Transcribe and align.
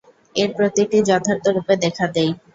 এর 0.35 0.49
প্রতিটিই 0.57 1.07
যথার্থরূপে 1.09 1.73
দেখা 1.83 2.05
দেয়। 2.15 2.31